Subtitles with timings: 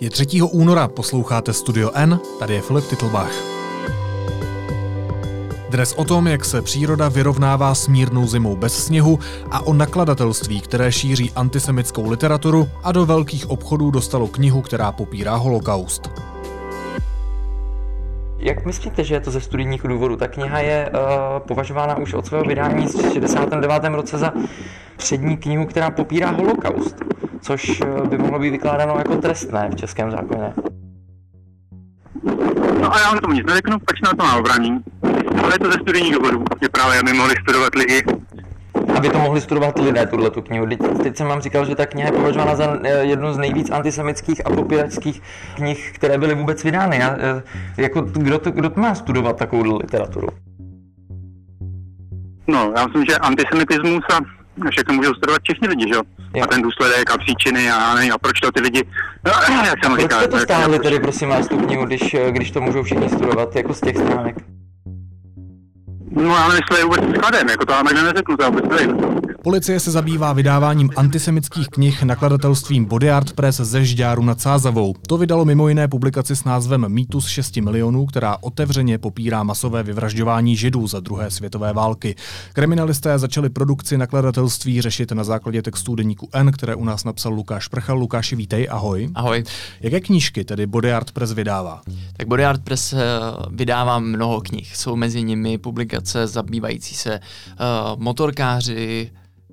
[0.00, 0.42] Je 3.
[0.42, 3.32] února, posloucháte Studio N, tady je Filip Titlbach.
[5.70, 9.18] Dnes o tom, jak se příroda vyrovnává s mírnou zimou bez sněhu
[9.50, 15.36] a o nakladatelství, které šíří antisemitskou literaturu a do velkých obchodů dostalo knihu, která popírá
[15.36, 16.10] holokaust.
[18.38, 20.16] Jak myslíte, že je to ze studijních důvodů?
[20.16, 20.98] Ta kniha je uh,
[21.48, 23.84] považována už od svého vydání v 69.
[23.84, 24.32] roce za
[24.96, 26.96] přední knihu, která popírá holokaust,
[27.40, 30.52] což eh, by mohlo být vykládáno jako trestné v českém zákoně.
[32.80, 34.78] No a já vám tomu nic neřeknu, pač na to má obraní.
[35.42, 38.02] Ale je to ze studijních důvodů, že právě aby mohli studovat lidi
[38.96, 40.66] aby to mohli studovat lidé, tuhle tu knihu.
[40.66, 43.70] Teď, teď jsem vám říkal, že ta kniha je považována za eh, jednu z nejvíc
[43.70, 45.22] antisemických a popíračských
[45.54, 46.96] knih, které byly vůbec vydány.
[46.96, 47.42] Já, eh,
[47.76, 50.28] jako, kdo, to, kdo to má studovat takovou literaturu?
[52.46, 54.39] No, já myslím, že antisemitismus a
[54.70, 56.02] všechno můžou studovat všichni lidi, že jo?
[56.42, 58.84] A ten důsledek a příčiny a nevím, a proč to ty lidi,
[59.24, 59.32] no,
[59.64, 60.18] jak jsem proč říkal.
[60.18, 63.56] jste to stáhli tedy, prosím vás, tu knihu, když, eh, když to můžou všichni studovat,
[63.56, 64.36] jako z těch stránek?
[66.10, 68.96] No já nevím, jestli je vůbec skladem, jako to já neřeknu, to já vůbec nevím.
[69.42, 74.94] Policie se zabývá vydáváním antisemických knih nakladatelstvím Body Art Press ze Žďáru nad Sázavou.
[75.06, 80.56] To vydalo mimo jiné publikaci s názvem Mýtus 6 milionů, která otevřeně popírá masové vyvražďování
[80.56, 82.14] židů za druhé světové války.
[82.52, 87.68] Kriminalisté začali produkci nakladatelství řešit na základě textů deníku N, které u nás napsal Lukáš
[87.68, 87.98] Prchal.
[87.98, 89.08] Lukáši, vítej, ahoj.
[89.14, 89.44] Ahoj.
[89.80, 91.80] Jaké knížky tedy Body Art Press vydává?
[92.16, 92.98] Tak Body Art Press eh,
[93.50, 94.76] vydává mnoho knih.
[94.76, 99.10] Jsou mezi nimi publikace zabývající se uh, motorkáři,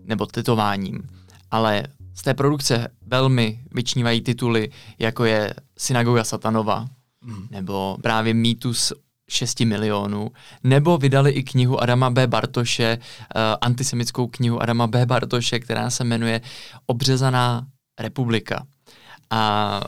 [0.08, 1.10] nebo tetováním.
[1.52, 1.84] Ale
[2.16, 6.88] z té produkce velmi vyčnívají tituly, jako je Synagoga Satanova,
[7.22, 7.48] mm.
[7.52, 8.94] nebo právě Mýtus
[9.30, 10.32] 6 milionů,
[10.64, 12.28] nebo vydali i knihu Adama B.
[12.28, 15.06] Bartoše, uh, antisemickou knihu Adama B.
[15.06, 16.42] Bartoše, která se jmenuje
[16.86, 17.68] Obřezaná
[18.00, 18.66] republika.
[19.30, 19.82] A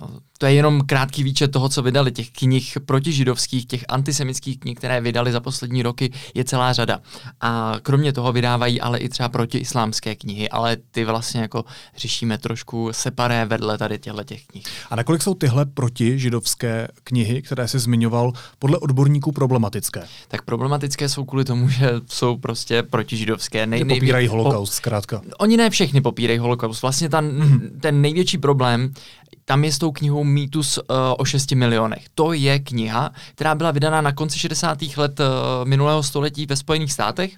[0.00, 2.12] uh, to je jenom krátký výčet toho, co vydali.
[2.12, 6.98] Těch knih protižidovských, těch antisemických knih, které vydali za poslední roky, je celá řada.
[7.40, 11.64] A kromě toho vydávají ale i třeba protiislámské knihy, ale ty vlastně jako
[11.96, 14.64] řešíme trošku separé vedle tady těchto těch knih.
[14.90, 20.02] A nakolik jsou tyhle protižidovské knihy, které jsi zmiňoval, podle odborníků problematické?
[20.28, 23.66] Tak problematické jsou kvůli tomu, že jsou prostě protižidovské.
[23.66, 25.22] Nej, popírají holokaust, zkrátka.
[25.38, 26.82] Oni ne všechny popírají holokaust.
[26.82, 27.70] Vlastně ta, mm-hmm.
[27.80, 28.94] ten největší problém
[29.48, 30.84] tam je s tou knihou Mýtus uh,
[31.18, 32.04] o 6 milionech.
[32.14, 34.78] To je kniha, která byla vydána na konci 60.
[34.96, 35.26] let uh,
[35.64, 37.32] minulého století ve Spojených státech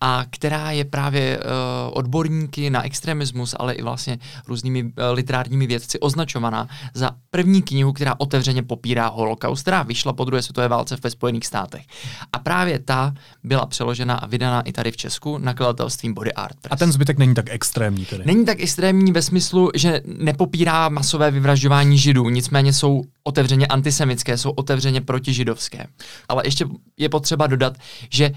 [0.00, 1.44] a která je právě uh,
[1.92, 8.14] odborníky na extremismus, ale i vlastně různými uh, literárními vědci označovaná za první knihu, která
[8.18, 11.84] otevřeně popírá holokaust, která vyšla po druhé světové válce ve Spojených státech.
[12.32, 16.72] A právě ta byla přeložena a vydána i tady v Česku nakladatelstvím Body Art Press.
[16.72, 18.22] A ten zbytek není tak extrémní tedy?
[18.26, 24.50] Není tak extrémní ve smyslu, že nepopírá masové vyvražďování židů, nicméně jsou otevřeně antisemické, jsou
[24.50, 25.86] otevřeně protižidovské.
[26.28, 27.76] Ale ještě je potřeba dodat,
[28.10, 28.32] že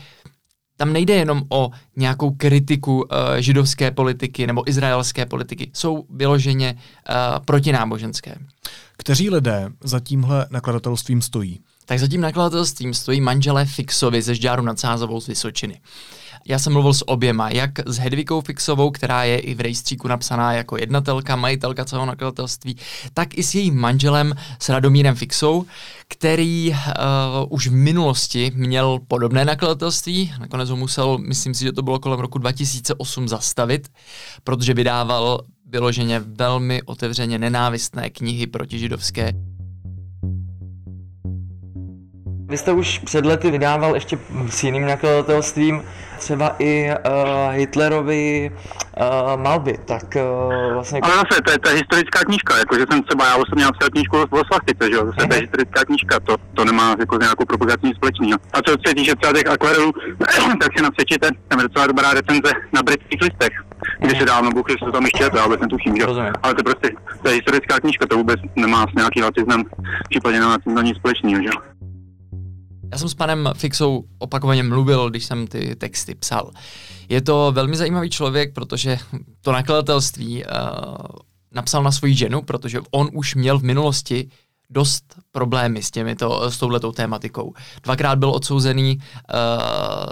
[0.78, 3.06] tam nejde jenom o nějakou kritiku uh,
[3.38, 8.36] židovské politiky nebo izraelské politiky, jsou vyloženě uh, protináboženské.
[8.98, 11.60] Kteří lidé za tímhle nakladatelstvím stojí?
[11.88, 15.82] Tak za tím nakladatelstvím stojí manželé Fixovi ze Žďáru nad Sázovou z Vysočiny.
[16.48, 20.54] Já jsem mluvil s oběma, jak s Hedvikou Fixovou, která je i v rejstříku napsaná
[20.54, 22.78] jako jednatelka, majitelka celého nakladatelství,
[23.14, 25.66] tak i s jejím manželem, s Radomírem Fixou,
[26.08, 26.76] který uh,
[27.50, 30.34] už v minulosti měl podobné nakladatelství.
[30.40, 33.88] Nakonec ho musel, myslím si, že to bylo kolem roku 2008 zastavit,
[34.44, 39.57] protože vydával vyloženě velmi otevřeně nenávistné knihy protižidovské.
[42.50, 44.20] Vy jste už před lety vydával ještě
[44.50, 45.82] s jiným nakladatelstvím
[46.20, 51.00] třeba i uh, Hitlerovi uh, malby, tak uh, vlastně...
[51.02, 54.46] Ale zase, to je, je historická knížka, jakože jsem třeba, já osobně napsal knížku o
[54.48, 58.40] Slachtice, že jo, zase to je historická knížka, to, to nemá jako nějakou propagaci společného.
[58.54, 59.92] A co se týče třeba těch akvarelů,
[60.62, 63.54] tak si napřečíte, tam je docela dobrá recenze na britských listech,
[64.00, 66.06] kde se dávno Bůh to tam ještě je, to já vůbec netuším, že?
[66.44, 66.90] Ale to prostě,
[67.22, 69.64] to je historická knížka, to vůbec nemá s nějaký nacizmem,
[70.10, 71.77] případně nemá s nic společného, že jo.
[72.92, 76.52] Já jsem s panem Fixou opakovaně mluvil, když jsem ty texty psal.
[77.10, 78.98] Je to velmi zajímavý člověk, protože
[79.42, 80.52] to nakladatelství uh,
[81.52, 84.30] napsal na svoji ženu, protože on už měl v minulosti
[84.70, 87.54] dost problémy s, těmito, s touhletou tématikou.
[87.84, 89.04] Dvakrát byl odsouzený uh,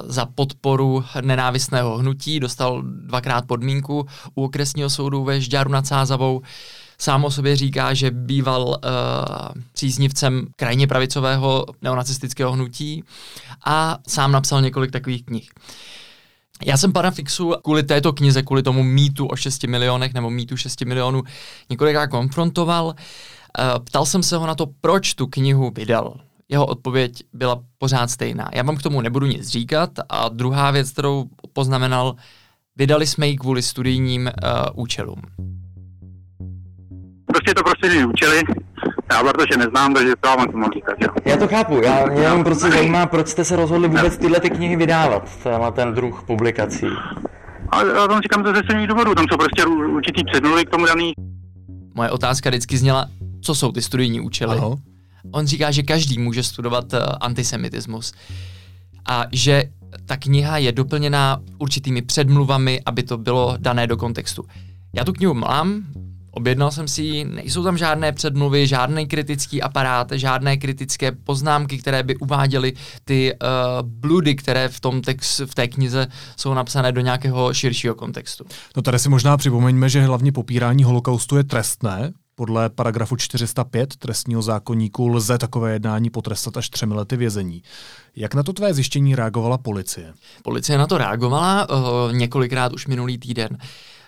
[0.06, 6.38] za podporu nenávistného hnutí, dostal dvakrát podmínku u okresního soudu ve Žďáru nad Sázavou.
[6.38, 6.46] Uh,
[6.98, 8.76] Sám o sobě říká, že býval uh,
[9.74, 13.04] příznivcem krajně pravicového neonacistického hnutí
[13.66, 15.50] a sám napsal několik takových knih.
[16.66, 20.58] Já jsem pana Fixu kvůli této knize, kvůli tomu mýtu o 6 milionech nebo mýtu
[20.58, 21.24] 6 milionů
[21.70, 22.96] několikrát konfrontoval
[23.80, 26.20] ptal jsem se ho na to, proč tu knihu vydal.
[26.50, 28.50] Jeho odpověď byla pořád stejná.
[28.54, 29.90] Já vám k tomu nebudu nic říkat.
[30.10, 32.16] A druhá věc, kterou poznamenal,
[32.76, 35.22] vydali jsme ji kvůli studijním uh, účelům.
[37.36, 38.44] Prostě to prostě jiný účely.
[39.12, 41.10] Já protože neznám, takže to vám to mohu říkat, jo.
[41.26, 44.50] Já to chápu, já mě jenom prostě zajímá, proč jste se rozhodli vůbec tyhle ty
[44.50, 46.86] knihy vydávat, tenhle ten druh publikací.
[47.70, 50.86] A já tam říkám to ze stejných důvodů, tam jsou prostě určitý předmluvy k tomu
[50.86, 51.14] daný.
[51.94, 53.08] Moje otázka vždycky zněla,
[53.42, 54.58] co jsou ty studijní účely.
[54.58, 54.78] Aho.
[55.32, 58.14] On říká, že každý může studovat uh, antisemitismus
[59.10, 59.64] a že
[60.06, 64.46] ta kniha je doplněná určitými předmluvami, aby to bylo dané do kontextu.
[64.94, 65.84] Já tu knihu mám,
[66.36, 72.04] Objednal jsem si ji, nejsou tam žádné předmluvy, žádný kritický aparát, žádné kritické poznámky, které
[72.04, 72.74] by uváděly
[73.06, 73.48] ty uh,
[73.82, 78.46] bludy, které v, tom text, v té knize jsou napsané do nějakého širšího kontextu.
[78.76, 84.42] No tady si možná připomeňme, že hlavně popírání holokaustu je trestné, podle paragrafu 405 trestního
[84.42, 87.64] zákonníku lze takové jednání potrestat až třemi lety vězení.
[88.16, 90.14] Jak na to tvé zjištění reagovala policie?
[90.44, 93.50] Policie na to reagovala uh, několikrát už minulý týden.
[93.52, 93.58] Uh,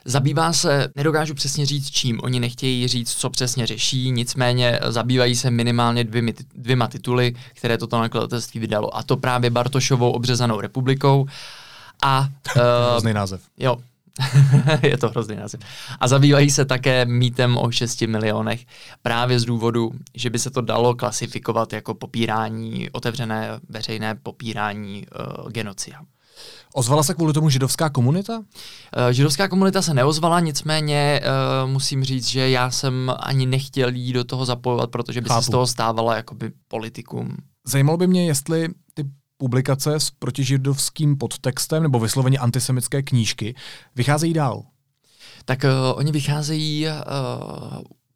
[0.10, 5.52] Zabývá se, nedokážu přesně říct čím, oni nechtějí říct, co přesně řeší, nicméně zabývají se
[5.52, 8.98] minimálně dvěmi, dvěma tituly, které toto nakladatelství vydalo.
[8.98, 11.26] A to právě Bartošovou obřezanou republikou
[12.04, 12.28] a...
[12.56, 12.62] Uh,
[12.92, 13.42] Hrozný název.
[13.58, 13.78] Jo,
[14.84, 15.60] je to hrozný název.
[16.00, 18.66] A zabývají se také mýtem o 6 milionech
[19.02, 25.06] právě z důvodu, že by se to dalo klasifikovat jako popírání, otevřené veřejné popírání
[25.44, 26.00] uh, genocida.
[26.78, 28.38] Ozvala se kvůli tomu židovská komunita?
[28.38, 28.44] Uh,
[29.12, 31.22] židovská komunita se neozvala, nicméně
[31.64, 35.42] uh, musím říct, že já jsem ani nechtěl jí do toho zapojovat, protože by Chápu.
[35.42, 37.38] se z toho stávala jakoby politikum.
[37.68, 39.04] Zajímalo by mě, jestli ty
[39.38, 43.56] publikace s protižidovským podtextem nebo vysloveně antisemické knížky
[43.96, 44.64] vycházejí dál.
[45.46, 46.94] Tak uh, oni vycházejí uh,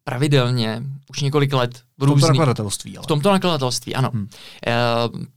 [0.04, 2.96] pravidelně už několik let v, v tomto nakladatelství.
[2.96, 3.04] Ale.
[3.04, 4.10] V tomto nakladatelství, ano.
[4.12, 4.28] Hmm.
[4.66, 4.72] E,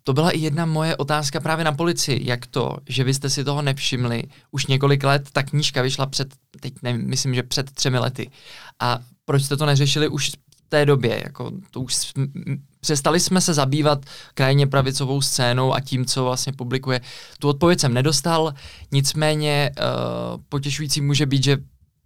[0.04, 3.44] to byla i jedna moje otázka právě na policii, jak to, že vy jste si
[3.44, 6.28] toho nevšimli už několik let, ta knížka vyšla před,
[6.60, 8.32] teď nevím, myslím, že před třemi lety.
[8.80, 11.22] A proč jste to neřešili už v té době?
[11.24, 12.14] Jako, to už
[12.80, 17.02] přestali jsme se zabývat krajně pravicovou scénou a tím, co vlastně publikuje.
[17.40, 18.54] Tu odpověď jsem nedostal,
[18.92, 21.58] nicméně uh, potěšující může být, že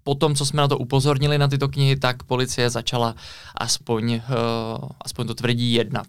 [0.03, 3.15] po tom, co jsme na to upozornili na tyto knihy, tak policie začala
[3.55, 6.07] aspoň, uh, aspoň to tvrdí jednat.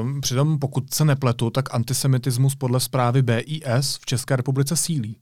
[0.00, 5.16] Um, přitom, pokud se nepletu, tak antisemitismus podle zprávy BIS v České republice sílí.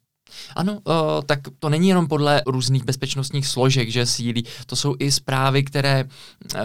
[0.57, 0.95] Ano, uh,
[1.27, 4.45] tak to není jenom podle různých bezpečnostních složek, že sílí.
[4.67, 6.61] To jsou i zprávy, které uh,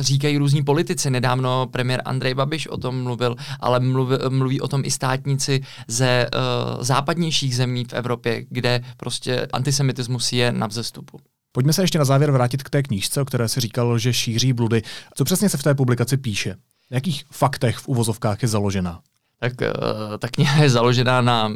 [0.00, 1.10] říkají různí politici.
[1.10, 6.26] Nedávno premiér Andrej Babiš o tom mluvil, ale mluví, mluví o tom i státníci ze
[6.34, 11.20] uh, západnějších zemí v Evropě, kde prostě antisemitismus je na vzestupu.
[11.52, 14.52] Pojďme se ještě na závěr vrátit k té knížce, o které se říkalo, že šíří
[14.52, 14.82] bludy.
[15.14, 16.50] Co přesně se v té publikaci píše?
[16.90, 19.00] Na jakých faktech v uvozovkách je založena?
[19.40, 19.52] Tak
[20.18, 21.52] ta kniha je založena na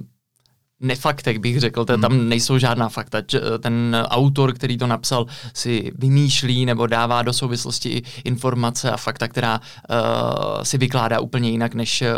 [0.80, 2.00] nefaktech, bych řekl, hmm.
[2.00, 3.18] tam nejsou žádná fakta.
[3.60, 9.60] Ten autor, který to napsal, si vymýšlí nebo dává do souvislosti informace a fakta, která
[9.60, 12.08] uh, si vykládá úplně jinak, než uh,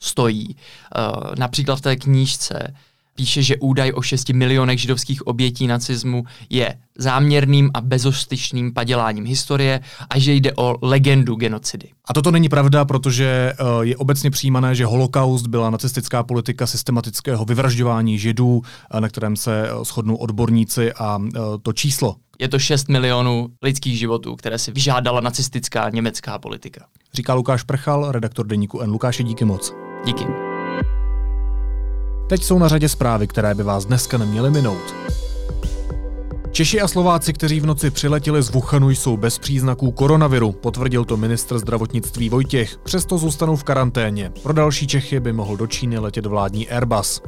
[0.00, 0.56] stojí.
[0.96, 2.74] Uh, například v té knížce
[3.16, 9.80] píše, že údaj o 6 milionech židovských obětí nacismu je záměrným a bezostyšným paděláním historie
[10.10, 11.88] a že jde o legendu genocidy.
[12.08, 17.44] A toto není pravda, protože eh, je obecně přijímané, že holokaust byla nacistická politika systematického
[17.44, 21.18] vyvražďování židů, eh, na kterém se eh, shodnou odborníci a
[21.62, 22.16] to číslo.
[22.38, 26.86] Je to 6 milionů lidských životů, které si vyžádala nacistická německá politika.
[27.14, 28.90] Říká Lukáš Prchal, redaktor deníku N.
[28.90, 29.72] Lukáše, díky moc.
[30.06, 30.45] Díky.
[32.26, 34.94] Teď jsou na řadě zprávy, které by vás dneska neměly minout.
[36.50, 41.16] Češi a Slováci, kteří v noci přiletěli z Wuhanu, jsou bez příznaků koronaviru, potvrdil to
[41.16, 42.76] ministr zdravotnictví Vojtěch.
[42.76, 44.32] Přesto zůstanou v karanténě.
[44.42, 47.22] Pro další Čechy by mohl do Číny letět vládní Airbus.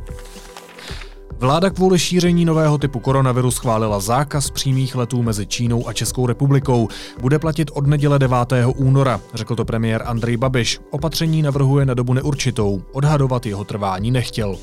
[1.40, 6.88] Vláda kvůli šíření nového typu koronaviru schválila zákaz přímých letů mezi Čínou a Českou republikou.
[7.21, 8.37] Bude platit od neděle 9.
[8.76, 10.80] února, řekl to premiér Andrej Babiš.
[10.90, 12.83] Opatření navrhuje na dobu neurčitou.
[12.92, 14.57] Odhadovat jeho trvání nechtěl.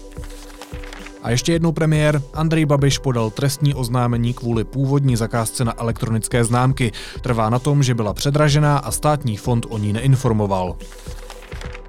[1.24, 6.92] A ještě jednou premiér Andrej Babiš podal trestní oznámení kvůli původní zakázce na elektronické známky.
[7.22, 10.76] Trvá na tom, že byla předražená a státní fond o ní neinformoval.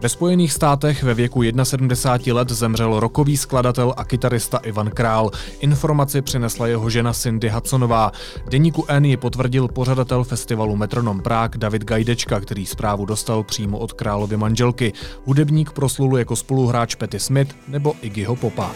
[0.01, 5.31] Ve Spojených státech ve věku 71 let zemřel rokový skladatel a kytarista Ivan Král.
[5.61, 8.13] Informaci přinesla jeho žena Cindy Hudsonová.
[8.51, 13.93] Deníku N je potvrdil pořadatel festivalu Metronom Prague David Gajdečka, který zprávu dostal přímo od
[13.93, 14.93] královy manželky.
[15.25, 18.71] Hudebník proslul jako spoluhráč Petty Smith nebo Iggyho Popa.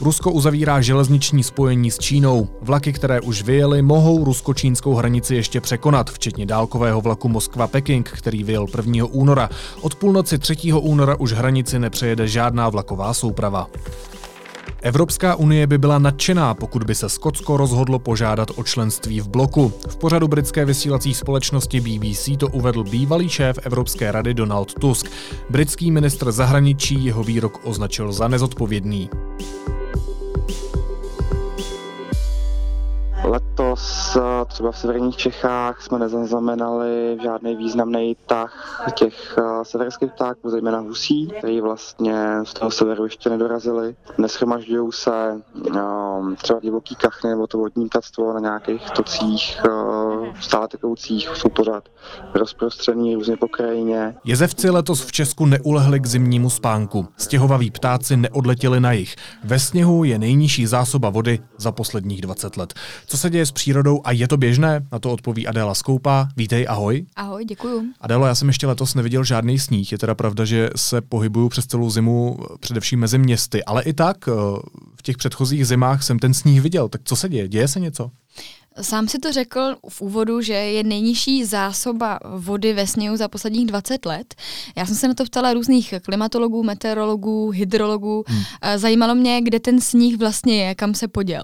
[0.00, 2.48] Rusko uzavírá železniční spojení s Čínou.
[2.62, 8.66] Vlaky, které už vyjeli, mohou rusko-čínskou hranici ještě překonat, včetně dálkového vlaku Moskva-Peking, který vyjel
[8.76, 9.04] 1.
[9.04, 9.50] února.
[9.80, 10.72] Od půlnoci 3.
[10.72, 13.66] února už hranici nepřejede žádná vlaková souprava.
[14.82, 19.72] Evropská unie by byla nadšená, pokud by se Skotsko rozhodlo požádat o členství v bloku.
[19.88, 25.10] V pořadu britské vysílací společnosti BBC to uvedl bývalý šéf Evropské rady Donald Tusk.
[25.50, 29.10] Britský ministr zahraničí jeho výrok označil za nezodpovědný.
[33.30, 40.50] Letos eh, třeba v severních Čechách jsme nezaznamenali žádný významný tah těch eh, severských ptáků,
[40.50, 43.96] zejména husí, který vlastně z toho severu ještě nedorazili.
[44.18, 49.60] Neschromažďují se um, třeba divoký kachny nebo to vodní ptactvo na nějakých tocích
[50.40, 51.88] stále tekoucích, jsou pořád
[52.34, 54.14] rozprostřený různě po krajině.
[54.24, 57.08] Jezevci letos v Česku neulehli k zimnímu spánku.
[57.16, 59.16] Stěhovaví ptáci neodletěli na jich.
[59.44, 62.74] Ve sněhu je nejnižší zásoba vody za posledních 20 let.
[63.06, 64.86] Co se děje s přírodou a je to běžné?
[64.92, 66.28] Na to odpoví Adéla Skoupa.
[66.36, 67.06] Vítej, ahoj.
[67.16, 67.84] Ahoj, děkuju.
[68.00, 69.92] Adélo, já jsem ještě letos neviděl žádný sníh.
[69.92, 74.16] Je teda pravda, že se pohybuju přes celou zimu především mezi městy, ale i tak
[74.28, 74.32] eh,
[74.96, 76.88] v těch předchozích zimách jsem ten sníh viděl.
[76.88, 77.48] Tak co se děje?
[77.48, 78.10] Děje se něco?
[78.80, 83.66] Sám si to řekl v úvodu, že je nejnižší zásoba vody ve sněhu za posledních
[83.66, 84.34] 20 let.
[84.76, 88.24] Já jsem se na to ptala různých klimatologů, meteorologů, hydrologů.
[88.26, 88.42] Hmm.
[88.76, 91.42] Zajímalo mě, kde ten sníh vlastně je, kam se poděl.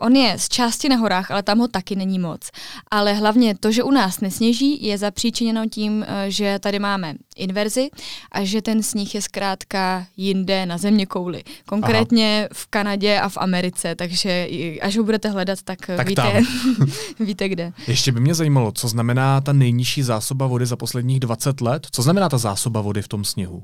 [0.00, 2.50] On je z části na horách, ale tam ho taky není moc.
[2.90, 7.88] Ale hlavně to, že u nás nesněží, je zapříčiněno tím, že tady máme inverzi
[8.32, 11.42] a že ten sníh je zkrátka jinde na země kouli.
[11.66, 12.48] Konkrétně Aha.
[12.52, 14.48] v Kanadě a v Americe, takže
[14.82, 16.33] až ho budete hledat, tak, tak víte,
[17.20, 17.72] víte kde.
[17.86, 21.86] Ještě by mě zajímalo, co znamená ta nejnižší zásoba vody za posledních 20 let?
[21.90, 23.62] Co znamená ta zásoba vody v tom sněhu?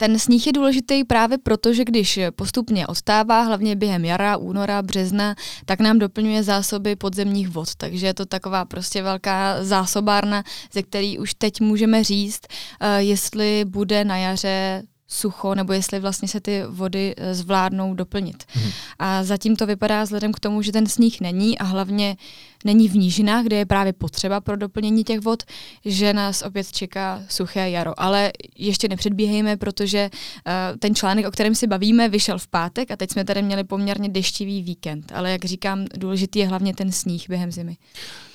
[0.00, 5.34] Ten sníh je důležitý právě proto, že když postupně odtává, hlavně během jara, února, března,
[5.64, 7.68] tak nám doplňuje zásoby podzemních vod.
[7.76, 13.64] Takže je to taková prostě velká zásobárna, ze který už teď můžeme říct, uh, jestli
[13.64, 18.44] bude na jaře sucho, nebo jestli vlastně se ty vody eh, zvládnou doplnit.
[18.48, 18.70] Hmm.
[18.98, 22.16] A zatím to vypadá vzhledem k tomu, že ten sníh není a hlavně
[22.64, 25.42] není v nížinách, kde je právě potřeba pro doplnění těch vod,
[25.84, 28.00] že nás opět čeká suché jaro.
[28.00, 32.96] Ale ještě nepředbíhejme, protože uh, ten článek, o kterém si bavíme, vyšel v pátek a
[32.96, 35.12] teď jsme tady měli poměrně deštivý víkend.
[35.14, 37.76] Ale jak říkám, důležitý je hlavně ten sníh během zimy.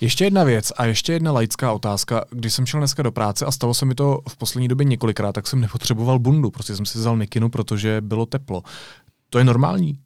[0.02, 2.26] Ještě jedna věc a ještě jedna laická otázka.
[2.30, 5.34] Když jsem šel dneska do práce a stalo se mi to v poslední době několikrát,
[5.34, 8.64] tak jsem nepotřeboval bundu, prostě jsem si vzal mikinu, protože bylo teplo.
[9.30, 10.00] To je normální?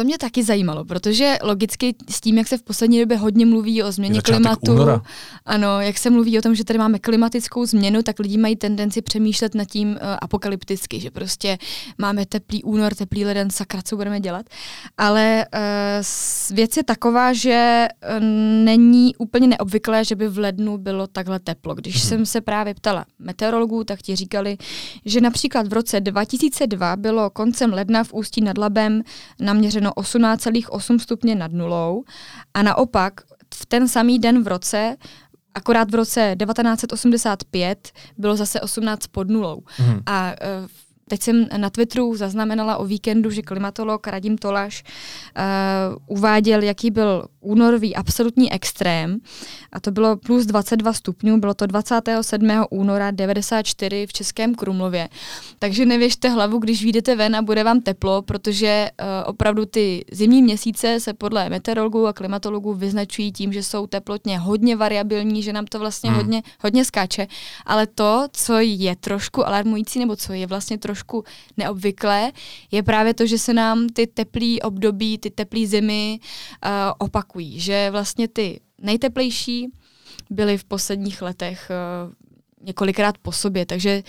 [0.00, 3.82] To mě taky zajímalo, protože logicky s tím, jak se v poslední době hodně mluví
[3.82, 5.02] o změně klimatu, února.
[5.46, 9.02] ano, jak se mluví o tom, že tady máme klimatickou změnu, tak lidi mají tendenci
[9.02, 11.58] přemýšlet nad tím uh, apokalypticky, že prostě
[11.98, 14.46] máme teplý únor, teplý leden, sakra, co budeme dělat.
[14.98, 18.24] Ale uh, věc je taková, že uh,
[18.64, 21.74] není úplně neobvyklé, že by v lednu bylo takhle teplo.
[21.74, 22.08] Když hmm.
[22.08, 24.56] jsem se právě ptala meteorologů, tak ti říkali,
[25.04, 29.02] že například v roce 2002 bylo koncem ledna v Ústí nad Labem
[29.40, 32.04] naměřeno měřeno 18,8 stupně nad nulou
[32.54, 33.20] a naopak
[33.54, 34.96] v ten samý den v roce
[35.54, 39.62] akorát v roce 1985 bylo zase 18 pod nulou.
[39.78, 40.00] Mm.
[40.06, 40.68] A uh,
[41.10, 47.24] Teď jsem na Twitteru zaznamenala o víkendu, že klimatolog Radim Tolaš uh, uváděl, jaký byl
[47.40, 49.18] únorový absolutní extrém
[49.72, 52.48] a to bylo plus 22 stupňů, bylo to 27.
[52.70, 55.08] února 94 v Českém Krumlově.
[55.58, 60.42] Takže nevěžte hlavu, když vyjdete ven a bude vám teplo, protože uh, opravdu ty zimní
[60.42, 65.66] měsíce se podle meteorologů a klimatologů vyznačují tím, že jsou teplotně hodně variabilní, že nám
[65.66, 66.18] to vlastně hmm.
[66.18, 67.26] hodně, hodně skáče,
[67.66, 71.24] ale to, co je trošku alarmující nebo co je vlastně trošku trošku
[71.56, 72.32] neobvyklé,
[72.70, 77.60] je právě to, že se nám ty teplý období, ty teplý zimy uh, opakují.
[77.60, 79.68] Že vlastně ty nejteplejší
[80.30, 82.12] byly v posledních letech uh,
[82.66, 84.02] několikrát po sobě, takže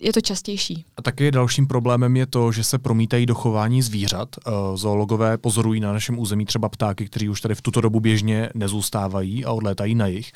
[0.00, 0.84] je to častější.
[0.96, 4.28] A taky dalším problémem je to, že se promítají do chování zvířat.
[4.38, 8.48] Eh, zoologové pozorují na našem území třeba ptáky, kteří už tady v tuto dobu běžně
[8.54, 10.32] nezůstávají a odlétají na jich.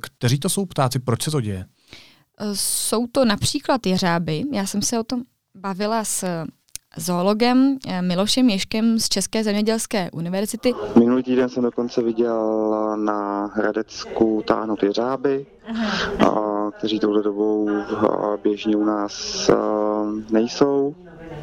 [0.00, 0.98] Kteří to jsou ptáci?
[0.98, 1.66] Proč se to děje?
[2.52, 4.44] Jsou to například jeřáby.
[4.52, 5.22] Já jsem se o tom
[5.56, 6.44] bavila s
[6.96, 10.74] zoologem eh, Milošem Ješkem z České zemědělské univerzity.
[10.98, 15.46] Minulý týden jsem dokonce viděl na Hradecku táhnout jeřáby,
[16.26, 17.68] a, kteří touto dobou
[18.42, 19.50] běžně u nás
[20.30, 20.94] nejsou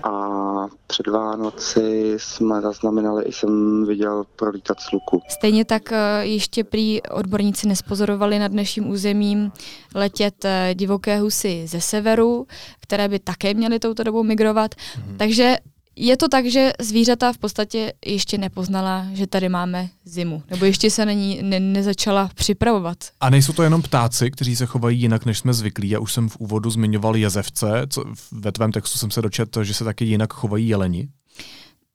[0.04, 5.22] a před Vánoci jsme zaznamenali, i jsem viděl prolítat sluku.
[5.30, 9.52] Stejně tak eh, ještě prý odborníci nespozorovali nad dnešním územím
[9.96, 12.48] letět eh, divoké husy ze severu,
[12.80, 14.76] které by také měly touto dobou migrovat.
[14.98, 15.18] Mhm.
[15.18, 15.56] Takže
[15.96, 20.90] Je to tak, že zvířata v podstatě ještě nepoznala, že tady máme zimu, nebo ještě
[20.90, 22.98] se na ní ne, nezačala připravovat.
[23.22, 25.90] A nejsou to jenom ptáci, kteří se chovají jinak, než jsme zvyklí.
[25.90, 29.74] Já už jsem v úvodu zmiňoval jezevce, co ve tvém textu jsem se dočetl, že
[29.74, 31.10] se taky jinak chovají jeleni.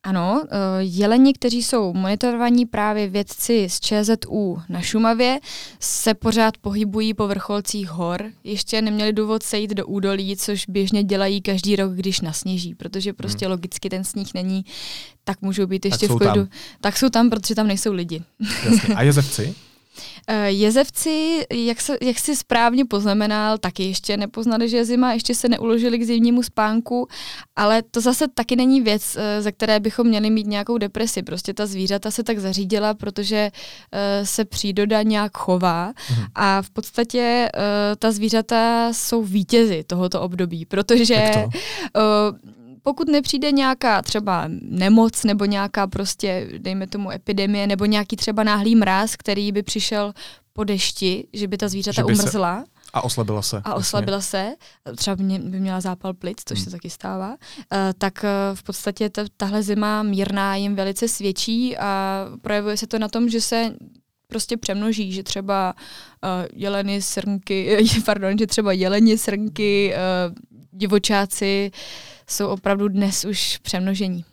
[0.02, 5.38] Ano, eh, jeleni, kteří jsou monitorovaní právě vědci z ČZU na Šumavě,
[5.81, 8.25] se pořád pohybují po vrcholcích hor.
[8.45, 13.47] Ještě neměli důvod sejít do údolí, což běžně dělají každý rok, když nasněží, protože prostě
[13.47, 13.50] hmm.
[13.50, 14.64] logicky ten sníh není,
[15.25, 16.35] tak můžou být ještě v klidu.
[16.35, 16.49] Tam.
[16.81, 18.23] Tak jsou tam, protože tam nejsou lidi.
[18.64, 18.95] Jasně.
[18.95, 19.55] A jezevci?
[20.28, 25.35] Eh, jezevci, jak, se, jak si správně poznamenal, taky ještě nepoznali, že je zima, ještě
[25.35, 27.09] se neuložili k zimnímu spánku,
[27.57, 31.23] ale to zase taky není věc, eh, ze které bychom měli mít nějakou depresi.
[31.23, 36.25] Prostě ta zvířata se tak zařídila, protože uh, se příroda nějak chová mhm.
[36.35, 37.49] a v podstatě
[37.99, 41.33] ta zvířata jsou vítězi tohoto období, protože
[42.88, 48.76] pokud nepřijde nějaká třeba nemoc nebo nějaká prostě, dejme tomu epidemie, nebo nějaký třeba náhlý
[48.76, 50.12] mráz, který by přišel
[50.52, 52.61] po dešti, že by ta zvířata by umrzla.
[52.61, 52.71] Se...
[52.92, 53.61] A oslabila se.
[53.64, 54.57] A oslabila jasně.
[54.87, 56.64] se, třeba by měla zápal plic, což hmm.
[56.64, 57.37] se taky stává, uh,
[57.99, 62.99] tak uh, v podstatě ta, tahle zima mírná jim velice svědčí a projevuje se to
[62.99, 63.75] na tom, že se
[64.26, 65.75] prostě přemnoží, že třeba
[66.25, 70.35] uh, jeleny, srnky, pardon, že třeba jeleni, srnky, uh,
[70.73, 71.78] divočáci, uh,
[72.28, 74.25] jsou opravdu dnes už přemnožení.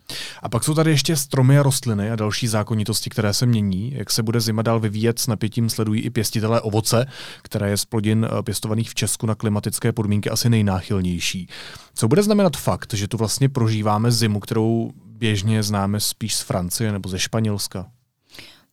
[0.42, 3.92] A pak jsou tady ještě stromy a rostliny a další zákonitosti, které se mění.
[3.94, 7.06] Jak se bude zima dál vyvíjet, s napětím sledují i pěstitelé ovoce,
[7.42, 11.48] které je z plodin eh, pěstovaných v Česku na klimatické podmínky asi nejnáchylnější.
[11.94, 16.92] Co bude znamenat fakt, že tu vlastně prožíváme zimu, kterou běžně známe spíš z Francie
[16.92, 17.86] nebo ze Španělska?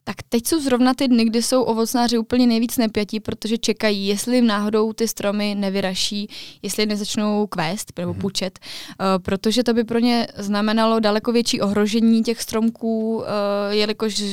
[0.03, 4.35] Tak teď jsou zrovna ty dny, kdy jsou ovocnáři úplně nejvíc nepětí, protože čekají, jestli
[4.35, 6.29] jim náhodou ty stromy nevyraší,
[6.61, 8.21] jestli nezačnou kvést nebo mhm.
[8.21, 13.23] pučet, uh, protože to by pro ně znamenalo daleko větší ohrožení těch stromků, uh,
[13.69, 14.23] jelikož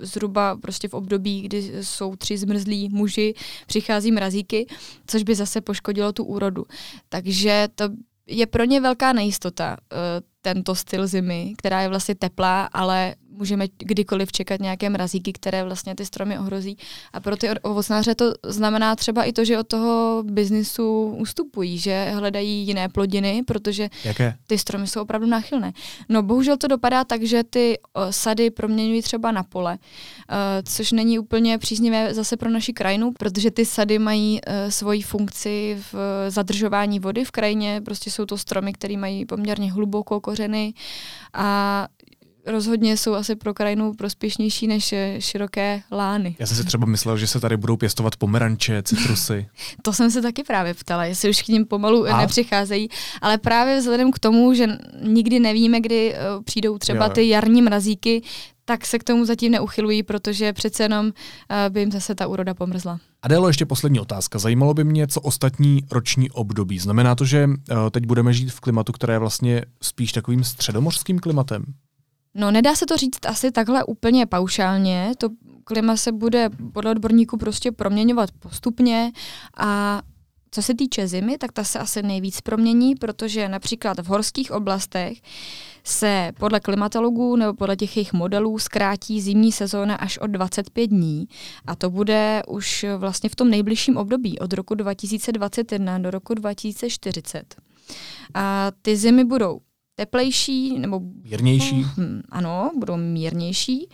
[0.00, 3.34] zhruba prostě v období, kdy jsou tři zmrzlí muži,
[3.66, 4.66] přichází mrazíky,
[5.06, 6.64] což by zase poškodilo tu úrodu.
[7.08, 7.88] Takže to
[8.26, 9.98] je pro ně velká nejistota, uh,
[10.42, 15.94] tento styl zimy, která je vlastně teplá, ale můžeme kdykoliv čekat nějaké mrazíky, které vlastně
[15.94, 16.76] ty stromy ohrozí.
[17.12, 22.12] A pro ty ovocnáře to znamená třeba i to, že od toho biznisu ustupují, že
[22.14, 24.36] hledají jiné plodiny, protože Jaké?
[24.46, 25.72] ty stromy jsou opravdu náchylné.
[26.08, 27.78] No bohužel to dopadá tak, že ty
[28.10, 29.78] sady proměňují třeba na pole,
[30.64, 35.78] což není úplně příznivé zase pro naši krajinu, protože ty sady mají e, svoji funkci
[35.92, 35.94] v
[36.28, 40.74] zadržování vody v krajině, prostě jsou to stromy, které mají poměrně hlubokou kořeny
[41.34, 41.88] a
[42.50, 46.36] rozhodně jsou asi pro krajinu prospěšnější než eh, široké lány.
[46.38, 49.46] Já jsem si třeba myslel, že se tady budou pěstovat pomeranče, citrusy.
[49.82, 52.20] to jsem se taky právě ptala, jestli už k ním pomalu A?
[52.20, 52.88] nepřicházejí,
[53.22, 54.66] ale právě vzhledem k tomu, že
[55.02, 58.22] nikdy nevíme, kdy uh, přijdou třeba ty jarní mrazíky,
[58.64, 61.12] tak se k tomu zatím neuchylují, protože přece jenom
[61.68, 62.98] by jim zase ta úroda pomrzla.
[63.22, 64.38] Adélo, ještě poslední otázka.
[64.38, 66.78] Zajímalo by mě, co ostatní roční období.
[66.78, 67.48] Znamená to, že
[67.90, 71.64] teď budeme žít v klimatu, které je vlastně spíš takovým středomořským klimatem?
[72.34, 75.12] No, nedá se to říct asi takhle úplně paušálně.
[75.18, 75.28] To
[75.64, 79.12] klima se bude podle odborníků prostě proměňovat postupně
[79.56, 80.02] a
[80.50, 85.18] co se týče zimy, tak ta se asi nejvíc promění, protože například v horských oblastech
[85.84, 91.28] se podle klimatologů nebo podle těch jejich modelů zkrátí zimní sezóna až o 25 dní
[91.66, 97.54] a to bude už vlastně v tom nejbližším období od roku 2021 do roku 2040.
[98.34, 99.60] A ty zimy budou
[100.00, 101.84] teplejší nebo mírnější.
[101.96, 103.88] Hm, ano, budou mírnější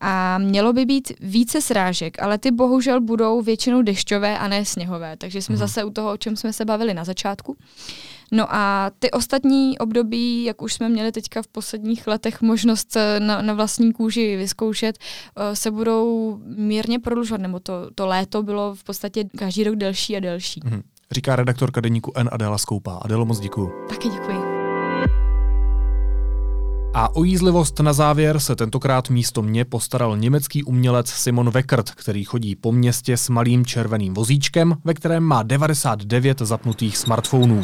[0.00, 5.16] a mělo by být více srážek, ale ty bohužel budou většinou dešťové a ne sněhové,
[5.16, 5.58] takže jsme hmm.
[5.58, 7.56] zase u toho, o čem jsme se bavili na začátku.
[8.32, 13.42] No a ty ostatní období, jak už jsme měli teďka v posledních letech možnost na,
[13.42, 18.84] na vlastní kůži vyzkoušet, eh, se budou mírně prodlužovat, nebo to, to léto bylo v
[18.84, 20.60] podstatě každý rok delší a delší.
[20.64, 20.82] Hmm.
[21.10, 22.94] Říká redaktorka deníku N Adela Skoupá.
[23.02, 23.72] Adelo, moc děkuju.
[23.88, 24.57] Taky děkuji.
[27.00, 32.24] A o jízlivost na závěr se tentokrát místo mě postaral německý umělec Simon Weckert, který
[32.24, 37.62] chodí po městě s malým červeným vozíčkem, ve kterém má 99 zapnutých smartphonů.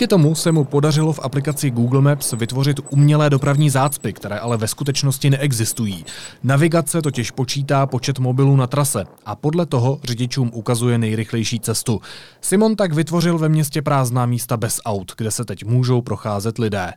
[0.00, 4.56] Díky tomu se mu podařilo v aplikaci Google Maps vytvořit umělé dopravní zácpy, které ale
[4.56, 6.04] ve skutečnosti neexistují.
[6.42, 12.00] Navigace totiž počítá počet mobilů na trase a podle toho řidičům ukazuje nejrychlejší cestu.
[12.40, 16.92] Simon tak vytvořil ve městě prázdná místa bez aut, kde se teď můžou procházet lidé.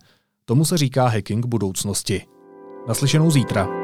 [0.45, 2.21] Tomu se říká hacking budoucnosti.
[2.87, 3.83] Naslyšenou zítra.